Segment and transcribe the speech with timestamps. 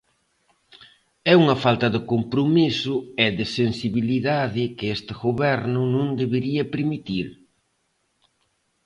[1.31, 7.27] É unha falta de compromiso e de sensibilidade que este Goberno non debería permitir.